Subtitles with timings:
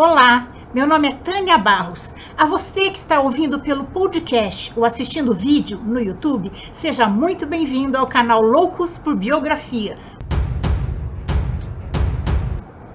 [0.00, 2.14] Olá, meu nome é Tânia Barros.
[2.36, 7.98] A você que está ouvindo pelo podcast ou assistindo vídeo no YouTube, seja muito bem-vindo
[7.98, 10.16] ao canal Loucos por Biografias.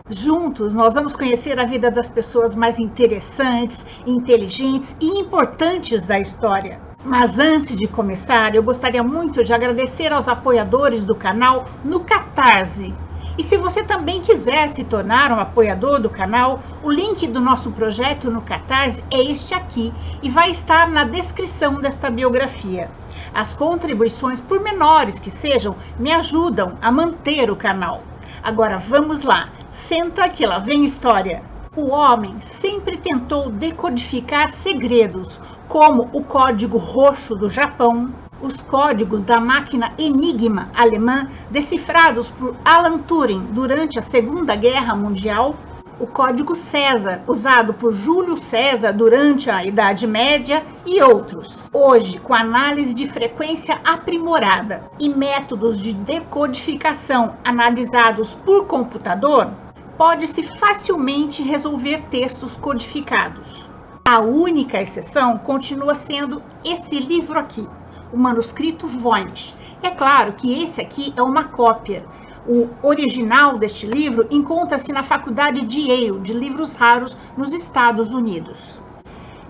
[0.10, 6.80] Juntos, nós vamos conhecer a vida das pessoas mais interessantes, inteligentes e importantes da história.
[7.04, 12.96] Mas antes de começar, eu gostaria muito de agradecer aos apoiadores do canal no Catarse.
[13.36, 17.72] E se você também quiser se tornar um apoiador do canal, o link do nosso
[17.72, 22.92] projeto no Catarse é este aqui e vai estar na descrição desta biografia.
[23.34, 28.04] As contribuições, por menores que sejam, me ajudam a manter o canal.
[28.44, 31.42] Agora vamos lá, senta aqui, lá vem história.
[31.76, 39.40] O homem sempre tentou decodificar segredos, como o código roxo do Japão, os códigos da
[39.40, 45.56] máquina Enigma alemã decifrados por Alan Turing durante a Segunda Guerra Mundial,
[45.98, 51.70] o código César, usado por Júlio César durante a Idade Média e outros.
[51.72, 59.52] Hoje, com análise de frequência aprimorada e métodos de decodificação analisados por computador,
[59.98, 63.70] pode-se facilmente resolver textos codificados.
[64.06, 67.66] A única exceção continua sendo esse livro aqui,
[68.14, 69.56] o manuscrito Voynich.
[69.82, 72.06] É claro que esse aqui é uma cópia.
[72.48, 78.80] O original deste livro encontra-se na Faculdade de Yale de Livros Raros nos Estados Unidos.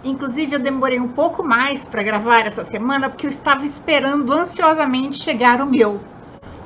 [0.03, 5.17] Inclusive, eu demorei um pouco mais para gravar essa semana porque eu estava esperando ansiosamente
[5.17, 6.12] chegar o meu.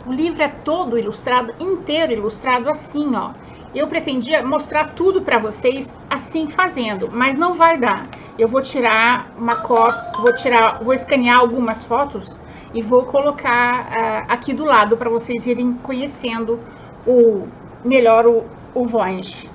[0.07, 3.33] O livro é todo ilustrado, inteiro ilustrado assim, ó.
[3.75, 8.07] Eu pretendia mostrar tudo para vocês assim fazendo, mas não vai dar.
[8.39, 12.39] Eu vou tirar uma cópia, vou tirar, vou escanear algumas fotos
[12.73, 16.57] e vou colocar uh, aqui do lado para vocês irem conhecendo
[17.05, 17.45] o
[17.83, 19.49] melhor o, o Voynich.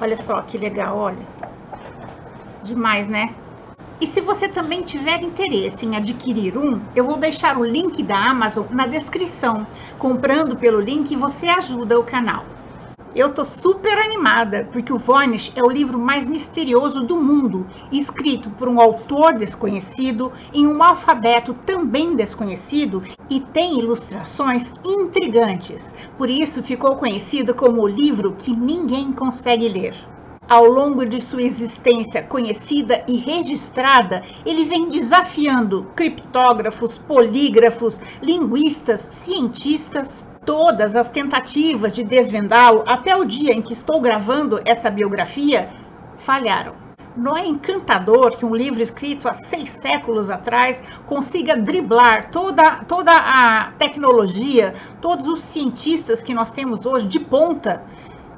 [0.00, 1.26] Olha só que legal, olha.
[2.62, 3.34] Demais, né?
[3.98, 8.30] E se você também tiver interesse em adquirir um, eu vou deixar o link da
[8.30, 9.66] Amazon na descrição.
[9.98, 12.44] Comprando pelo link, você ajuda o canal.
[13.14, 18.50] Eu tô super animada, porque o Voynich é o livro mais misterioso do mundo, escrito
[18.50, 25.94] por um autor desconhecido em um alfabeto também desconhecido e tem ilustrações intrigantes.
[26.18, 29.94] Por isso ficou conhecido como o livro que ninguém consegue ler.
[30.48, 40.28] Ao longo de sua existência conhecida e registrada, ele vem desafiando criptógrafos, polígrafos, linguistas, cientistas.
[40.44, 45.68] Todas as tentativas de desvendá-lo até o dia em que estou gravando essa biografia
[46.18, 46.76] falharam.
[47.16, 53.10] Não é encantador que um livro escrito há seis séculos atrás consiga driblar toda, toda
[53.10, 57.84] a tecnologia, todos os cientistas que nós temos hoje de ponta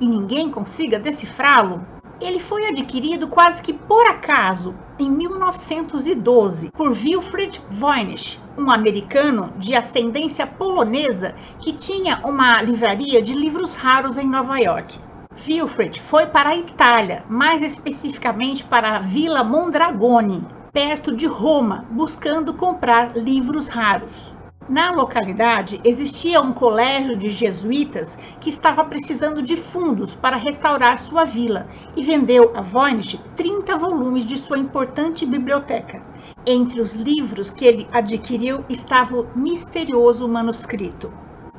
[0.01, 1.98] e ninguém consiga decifrá-lo?
[2.21, 9.77] Ele foi adquirido quase que por acaso em 1912 por Wilfred Voynich, um americano de
[9.77, 14.99] ascendência polonesa que tinha uma livraria de livros raros em Nova York.
[15.47, 22.53] Wilfred foi para a Itália, mais especificamente para a Vila Mondragone, perto de Roma, buscando
[22.53, 24.35] comprar livros raros.
[24.69, 31.25] Na localidade existia um colégio de jesuítas que estava precisando de fundos para restaurar sua
[31.25, 36.03] vila e vendeu a Voynich 30 volumes de sua importante biblioteca.
[36.47, 41.11] Entre os livros que ele adquiriu estava o misterioso manuscrito.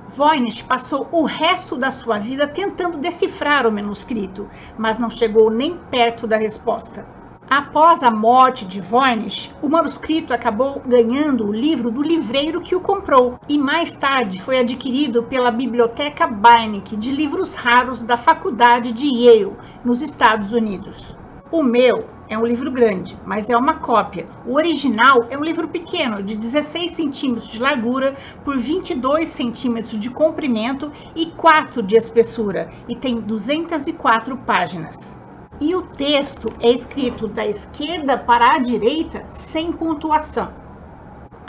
[0.09, 5.75] Voynich passou o resto da sua vida tentando decifrar o manuscrito, mas não chegou nem
[5.75, 7.18] perto da resposta.
[7.49, 12.79] Após a morte de Voynich, o manuscrito acabou ganhando o livro do livreiro que o
[12.79, 19.07] comprou e mais tarde foi adquirido pela Biblioteca Beinecke de livros raros da Faculdade de
[19.07, 21.17] Yale, nos Estados Unidos.
[21.51, 24.27] O meu é um livro grande, mas é uma cópia.
[24.45, 28.13] O original é um livro pequeno, de 16 centímetros de largura
[28.45, 35.18] por 22 centímetros de comprimento e 4 de espessura, e tem 204 páginas
[35.61, 40.53] e o texto é escrito da esquerda para a direita sem pontuação.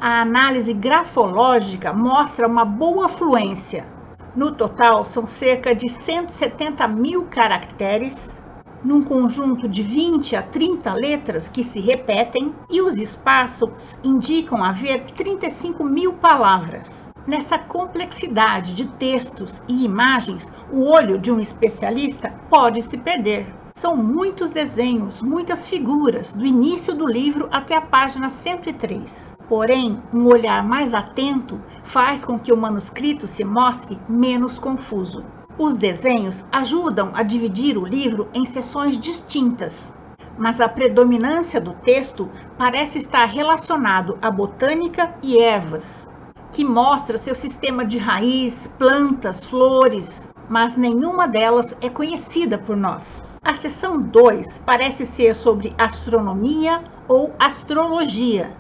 [0.01, 3.87] A análise grafológica mostra uma boa fluência.
[4.35, 8.43] No total, são cerca de 170 mil caracteres,
[8.83, 15.05] num conjunto de 20 a 30 letras que se repetem, e os espaços indicam haver
[15.13, 17.13] 35 mil palavras.
[17.27, 23.60] Nessa complexidade de textos e imagens, o olho de um especialista pode se perder.
[23.81, 29.39] São muitos desenhos, muitas figuras, do início do livro até a página 103.
[29.49, 35.25] Porém, um olhar mais atento faz com que o manuscrito se mostre menos confuso.
[35.59, 39.97] Os desenhos ajudam a dividir o livro em seções distintas,
[40.37, 42.29] mas a predominância do texto
[42.59, 46.13] parece estar relacionado à botânica e ervas,
[46.53, 53.30] que mostra seu sistema de raiz, plantas, flores, mas nenhuma delas é conhecida por nós.
[53.43, 58.55] A seção 2 parece ser sobre astronomia ou astrologia.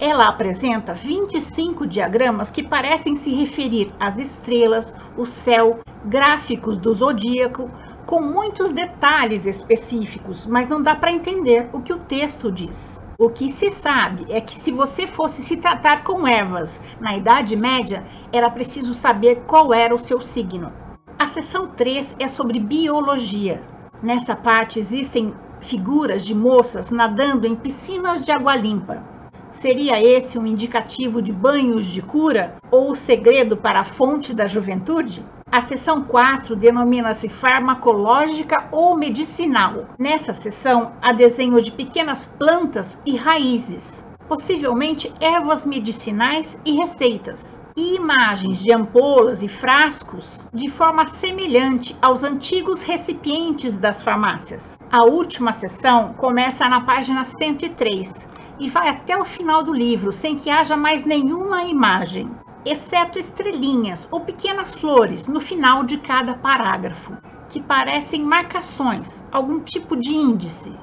[0.00, 7.70] Ela apresenta 25 diagramas que parecem se referir às estrelas, o céu, gráficos do zodíaco,
[8.06, 13.04] com muitos detalhes específicos, mas não dá para entender o que o texto diz.
[13.16, 17.54] O que se sabe é que se você fosse se tratar com ervas na Idade
[17.54, 20.72] Média, era preciso saber qual era o seu signo.
[21.16, 23.62] A seção 3 é sobre biologia.
[24.02, 29.02] Nessa parte existem figuras de moças nadando em piscinas de água limpa.
[29.50, 34.46] Seria esse um indicativo de banhos de cura ou o segredo para a fonte da
[34.46, 35.24] juventude?
[35.50, 39.86] A seção 4 denomina-se farmacológica ou medicinal.
[39.96, 47.96] Nessa seção, há desenho de pequenas plantas e raízes, possivelmente ervas medicinais e receitas, e
[47.96, 54.78] imagens de ampolas e frascos de forma semelhante aos antigos recipientes das farmácias.
[54.90, 58.28] A última seção começa na página 103
[58.58, 62.30] e vai até o final do livro sem que haja mais nenhuma imagem
[62.64, 67.14] exceto estrelinhas ou pequenas flores no final de cada parágrafo,
[67.50, 70.74] que parecem marcações, algum tipo de índice.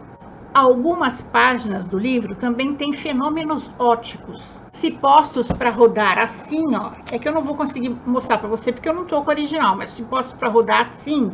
[0.53, 4.61] Algumas páginas do livro também têm fenômenos óticos.
[4.73, 8.73] Se postos para rodar assim, ó, é que eu não vou conseguir mostrar para você
[8.73, 11.31] porque eu não estou com o original, mas se postos para rodar assim,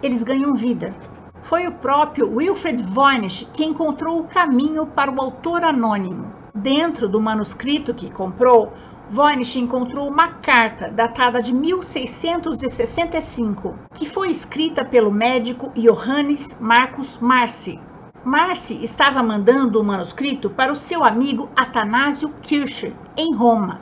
[0.00, 0.94] eles ganham vida.
[1.42, 6.32] Foi o próprio Wilfred Voynich que encontrou o caminho para o autor anônimo.
[6.54, 8.72] Dentro do manuscrito que comprou,
[9.10, 17.80] Voynich encontrou uma carta datada de 1665, que foi escrita pelo médico Johannes Marcus Marci.
[18.24, 23.80] Marci estava mandando o manuscrito para o seu amigo Atanásio Kircher, em Roma,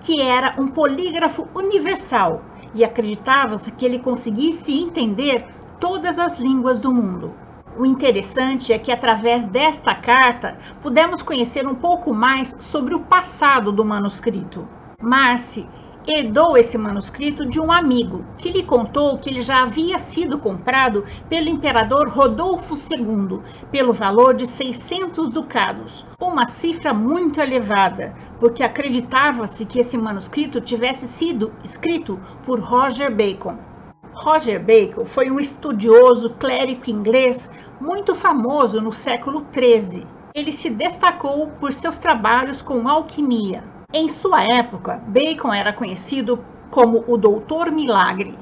[0.00, 2.40] que era um polígrafo universal
[2.74, 5.46] e acreditava-se que ele conseguisse entender
[5.78, 7.34] todas as línguas do mundo.
[7.76, 13.70] O interessante é que, através desta carta, pudemos conhecer um pouco mais sobre o passado
[13.70, 14.66] do manuscrito.
[14.98, 15.68] Marci
[16.08, 21.04] herdou esse manuscrito de um amigo, que lhe contou que ele já havia sido comprado
[21.28, 29.64] pelo imperador Rodolfo II pelo valor de 600 ducados, uma cifra muito elevada, porque acreditava-se
[29.64, 33.58] que esse manuscrito tivesse sido escrito por Roger Bacon.
[34.12, 37.50] Roger Bacon foi um estudioso clérigo inglês
[37.80, 40.06] muito famoso no século XIII.
[40.34, 43.64] Ele se destacou por seus trabalhos com alquimia.
[43.92, 46.38] Em sua época, Bacon era conhecido
[46.70, 48.38] como o Doutor Milagre.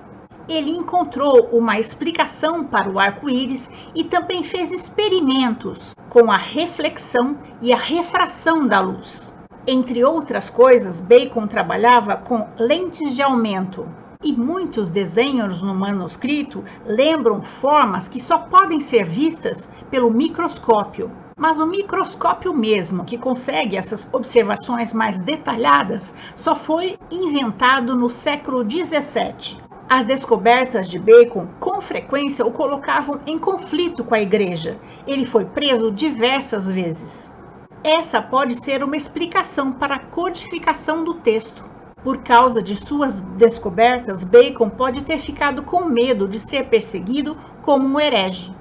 [0.46, 7.72] Ele encontrou uma explicação para o arco-íris e também fez experimentos com a reflexão e
[7.72, 9.34] a refração da luz.
[9.66, 13.88] Entre outras coisas, Bacon trabalhava com lentes de aumento,
[14.22, 21.10] e muitos desenhos no manuscrito lembram formas que só podem ser vistas pelo microscópio.
[21.38, 28.64] Mas o microscópio mesmo, que consegue essas observações mais detalhadas, só foi inventado no século
[28.64, 29.56] 17.
[29.88, 34.78] As descobertas de Bacon com frequência o colocavam em conflito com a igreja.
[35.06, 37.32] Ele foi preso diversas vezes.
[37.84, 41.64] Essa pode ser uma explicação para a codificação do texto.
[42.02, 47.86] Por causa de suas descobertas, Bacon pode ter ficado com medo de ser perseguido como
[47.86, 48.57] um herege.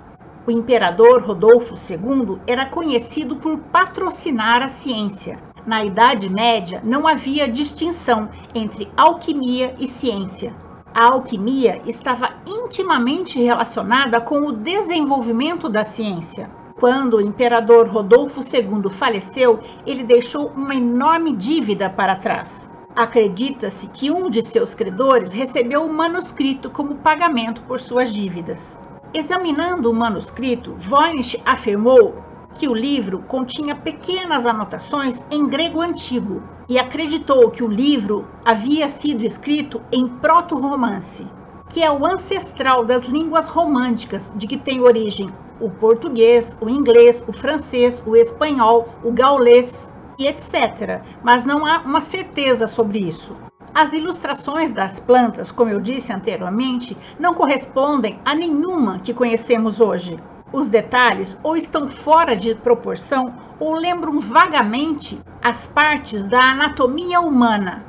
[0.48, 5.38] O imperador Rodolfo II era conhecido por patrocinar a ciência.
[5.66, 10.56] Na Idade Média, não havia distinção entre alquimia e ciência.
[10.96, 16.50] A alquimia estava intimamente relacionada com o desenvolvimento da ciência.
[16.80, 22.72] Quando o imperador Rodolfo II faleceu, ele deixou uma enorme dívida para trás.
[22.96, 28.80] Acredita-se que um de seus credores recebeu o manuscrito como pagamento por suas dívidas.
[29.17, 32.24] Examinando o manuscrito, Voynich afirmou
[32.59, 38.88] que o livro continha pequenas anotações em grego antigo e acreditou que o livro havia
[38.88, 41.25] sido escrito em proto-romance,
[41.67, 47.24] que é o ancestral das línguas românticas de que tem origem o português, o inglês,
[47.27, 51.01] o francês, o espanhol, o gaulês e etc.
[51.24, 53.36] Mas não há uma certeza sobre isso.
[53.79, 60.17] As ilustrações das plantas, como eu disse anteriormente, não correspondem a nenhuma que conhecemos hoje.
[60.51, 67.86] Os detalhes ou estão fora de proporção ou lembram vagamente as partes da anatomia humana,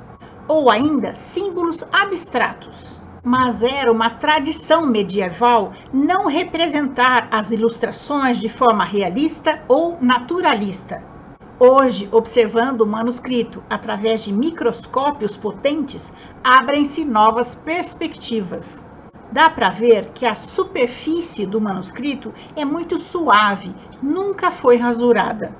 [0.46, 3.00] ou ainda símbolos abstratos.
[3.24, 11.02] mas era uma tradição medieval não representar as ilustrações de forma realista ou naturalista.
[11.60, 16.12] Hoje, observando o manuscrito através de microscópios potentes,
[16.44, 18.86] abrem-se novas perspectivas.
[19.32, 25.52] Dá para ver que a superfície do manuscrito é muito suave, nunca foi rasurada.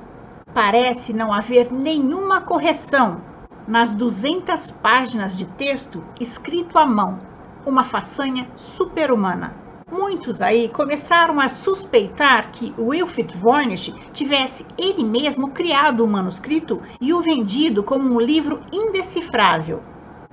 [0.55, 3.21] Parece não haver nenhuma correção
[3.67, 7.19] nas 200 páginas de texto escrito à mão,
[7.67, 9.68] uma façanha super-humana.
[9.91, 17.15] Muitos aí começaram a suspeitar que Wilfrid Voynich tivesse ele mesmo criado o manuscrito e
[17.15, 19.83] o vendido como um livro indecifrável.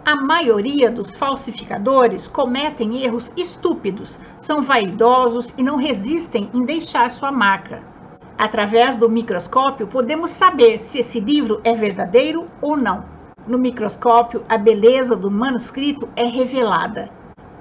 [0.05, 7.31] A maioria dos falsificadores cometem erros estúpidos, são vaidosos e não resistem em deixar sua
[7.31, 7.81] marca.
[8.37, 13.05] Através do microscópio, podemos saber se esse livro é verdadeiro ou não.
[13.47, 17.09] No microscópio, a beleza do manuscrito é revelada.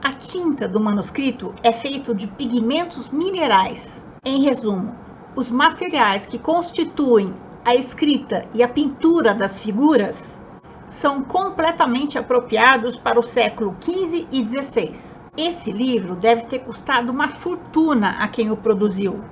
[0.07, 4.05] A tinta do manuscrito é feita de pigmentos minerais.
[4.23, 4.95] Em resumo,
[5.35, 7.33] os materiais que constituem
[7.65, 10.43] a escrita e a pintura das figuras
[10.87, 15.23] são completamente apropriados para o século XV e XVI.
[15.39, 19.25] Esse livro deve ter custado uma fortuna a quem o produziu.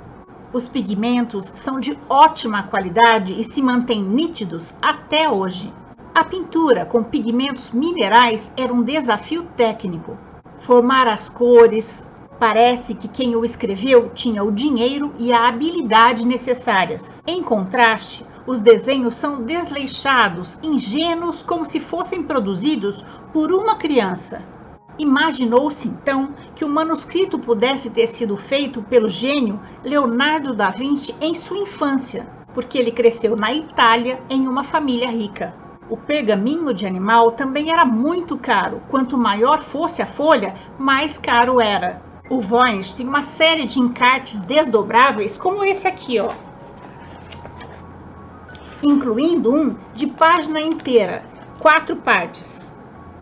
[0.54, 5.70] Os pigmentos são de ótima qualidade e se mantêm nítidos até hoje.
[6.14, 10.16] A pintura com pigmentos minerais era um desafio técnico.
[10.62, 17.20] Formar as cores, parece que quem o escreveu tinha o dinheiro e a habilidade necessárias.
[17.26, 24.40] Em contraste, os desenhos são desleixados, ingênuos, como se fossem produzidos por uma criança.
[24.96, 31.34] Imaginou-se então que o manuscrito pudesse ter sido feito pelo gênio Leonardo da Vinci em
[31.34, 35.61] sua infância, porque ele cresceu na Itália em uma família rica.
[35.92, 38.80] O pergaminho de animal também era muito caro.
[38.88, 42.00] Quanto maior fosse a folha, mais caro era.
[42.30, 46.32] O Voynich tem uma série de encartes desdobráveis, como esse aqui, ó.
[48.82, 51.26] Incluindo um de página inteira,
[51.58, 52.72] quatro partes.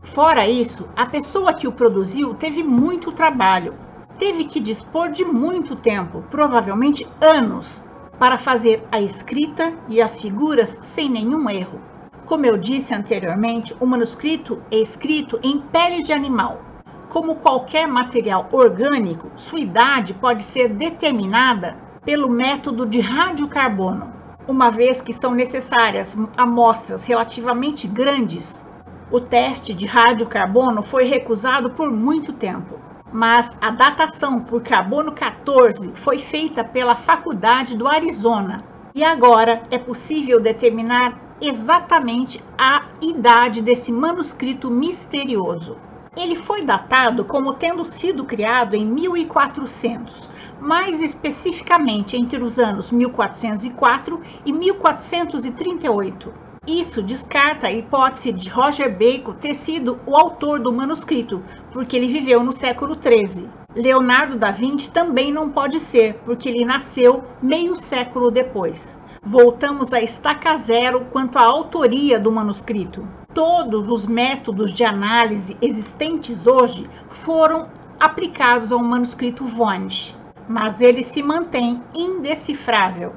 [0.01, 3.75] Fora isso, a pessoa que o produziu teve muito trabalho.
[4.17, 7.83] Teve que dispor de muito tempo, provavelmente anos,
[8.17, 11.91] para fazer a escrita e as figuras sem nenhum erro.
[12.31, 16.63] Como eu disse anteriormente, o manuscrito é escrito em pele de animal.
[17.09, 24.13] Como qualquer material orgânico, sua idade pode ser determinada pelo método de radiocarbono.
[24.47, 28.65] Uma vez que são necessárias amostras relativamente grandes,
[29.11, 32.79] o teste de radiocarbono foi recusado por muito tempo.
[33.13, 38.63] Mas a datação por carbono 14 foi feita pela Faculdade do Arizona
[38.95, 45.77] e agora é possível determinar exatamente a idade desse manuscrito misterioso.
[46.17, 50.29] Ele foi datado como tendo sido criado em 1400,
[50.61, 56.33] mais especificamente entre os anos 1404 e 1438.
[56.67, 61.43] Isso descarta a hipótese de Roger Bacon ter sido o autor do manuscrito,
[61.73, 63.49] porque ele viveu no século XIII.
[63.75, 70.01] Leonardo da Vinci também não pode ser, porque ele nasceu meio século depois voltamos a
[70.01, 73.07] estaca zero quanto à autoria do manuscrito.
[73.35, 80.17] Todos os métodos de análise existentes hoje foram aplicados ao manuscrito Voynich,
[80.49, 83.13] mas ele se mantém indecifrável.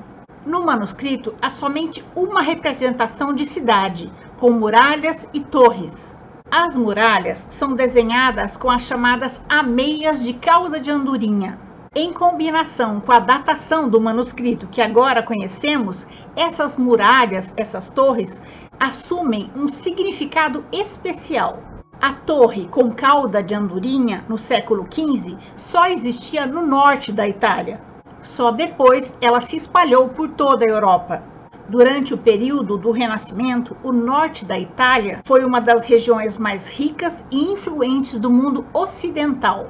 [0.45, 6.17] No manuscrito há somente uma representação de cidade, com muralhas e torres.
[6.51, 11.57] As muralhas são desenhadas com as chamadas ameias de cauda de andorinha,
[11.95, 18.41] em combinação com a datação do manuscrito que agora conhecemos, essas muralhas, essas torres,
[18.79, 21.59] assumem um significado especial.
[22.01, 27.79] A torre com cauda de andorinha no século XV só existia no norte da Itália.
[28.21, 31.21] Só depois ela se espalhou por toda a Europa.
[31.69, 37.23] Durante o período do Renascimento, o norte da Itália foi uma das regiões mais ricas
[37.31, 39.69] e influentes do mundo ocidental.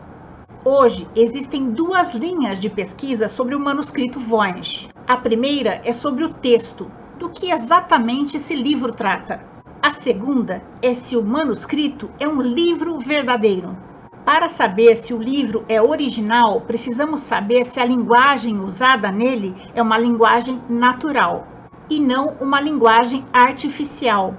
[0.65, 4.89] Hoje existem duas linhas de pesquisa sobre o manuscrito Voynich.
[5.05, 6.89] A primeira é sobre o texto,
[7.19, 9.43] do que exatamente esse livro trata.
[9.81, 13.75] A segunda é se o manuscrito é um livro verdadeiro.
[14.23, 19.81] Para saber se o livro é original, precisamos saber se a linguagem usada nele é
[19.81, 21.45] uma linguagem natural
[21.89, 24.33] e não uma linguagem artificial.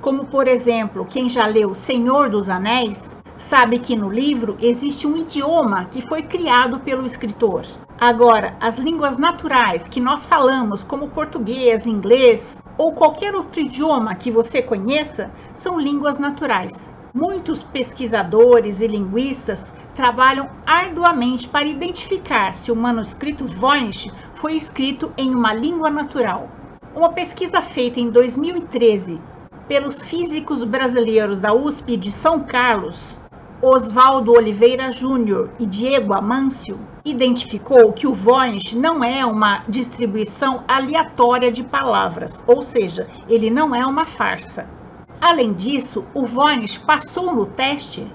[0.00, 5.16] Como, por exemplo, quem já leu Senhor dos Anéis sabe que no livro existe um
[5.16, 7.64] idioma que foi criado pelo escritor.
[7.98, 14.30] Agora, as línguas naturais que nós falamos, como português, inglês ou qualquer outro idioma que
[14.30, 16.94] você conheça, são línguas naturais.
[17.14, 25.34] Muitos pesquisadores e linguistas trabalham arduamente para identificar se o manuscrito Voynich foi escrito em
[25.34, 26.50] uma língua natural.
[26.94, 29.18] Uma pesquisa feita em 2013
[29.66, 33.20] pelos físicos brasileiros da USP de São Carlos,
[33.62, 41.50] Oswaldo Oliveira Júnior e Diego Amâncio, identificou que o Voynich não é uma distribuição aleatória
[41.50, 44.68] de palavras, ou seja, ele não é uma farsa.
[45.22, 48.06] Além disso, o Voynich passou no teste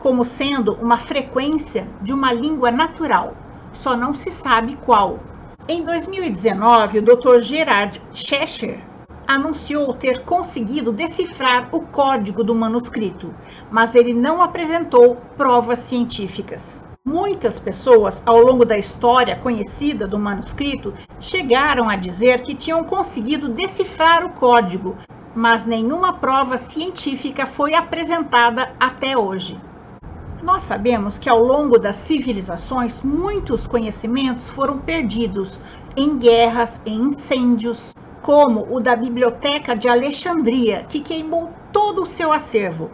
[0.00, 3.36] como sendo uma frequência de uma língua natural,
[3.72, 5.20] só não se sabe qual.
[5.68, 7.38] Em 2019, o Dr.
[7.38, 8.89] Gerard Schescher
[9.30, 13.32] anunciou ter conseguido decifrar o código do manuscrito,
[13.70, 16.84] mas ele não apresentou provas científicas.
[17.04, 23.48] Muitas pessoas, ao longo da história conhecida do manuscrito, chegaram a dizer que tinham conseguido
[23.48, 24.96] decifrar o código,
[25.32, 29.56] mas nenhuma prova científica foi apresentada até hoje.
[30.42, 35.60] Nós sabemos que ao longo das civilizações muitos conhecimentos foram perdidos
[35.96, 42.32] em guerras, em incêndios, como o da Biblioteca de Alexandria, que queimou todo o seu
[42.32, 42.90] acervo.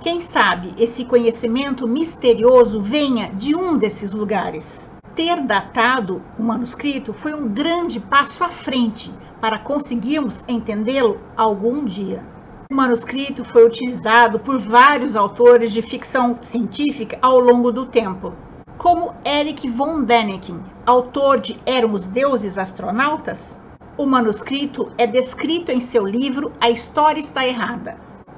[0.00, 4.90] Quem sabe esse conhecimento misterioso venha de um desses lugares.
[5.14, 12.22] Ter datado o manuscrito foi um grande passo à frente para conseguirmos entendê-lo algum dia.
[12.70, 18.34] O manuscrito foi utilizado por vários autores de ficção científica ao longo do tempo,
[18.76, 23.58] como Eric von Däniken, autor de Éramos Deuses Astronautas.
[23.98, 27.96] O manuscrito é descrito em seu livro A História Está Errada.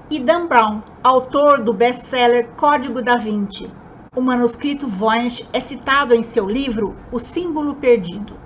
[0.09, 3.71] E Dan Brown, autor do best-seller Código da Vinci.
[4.17, 8.39] O manuscrito Voynich é citado em seu livro O Símbolo Perdido.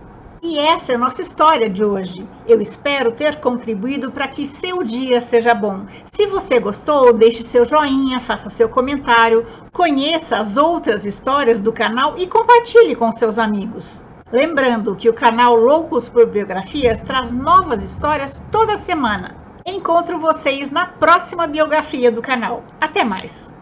[0.42, 2.28] E essa é a nossa história de hoje.
[2.48, 5.86] Eu espero ter contribuído para que seu dia seja bom.
[6.12, 12.18] Se você gostou, deixe seu joinha, faça seu comentário, conheça as outras histórias do canal
[12.18, 14.04] e compartilhe com seus amigos.
[14.34, 19.36] Lembrando que o canal Loucos por Biografias traz novas histórias toda semana.
[19.64, 22.64] Encontro vocês na próxima biografia do canal.
[22.80, 23.54] Até mais!